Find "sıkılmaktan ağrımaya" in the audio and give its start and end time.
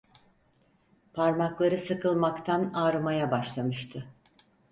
1.77-3.31